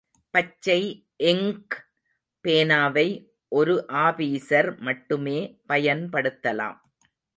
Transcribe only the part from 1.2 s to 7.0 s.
Ink பேனாவை ஒரு officer மட்டுமே பயன்படுத்தலாம்.